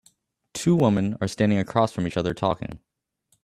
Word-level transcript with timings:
Two 0.55 0.75
women 0.75 1.15
are 1.21 1.27
standing 1.27 1.59
across 1.59 1.91
from 1.91 2.07
each 2.07 2.17
other 2.17 2.33
talking 2.33 2.79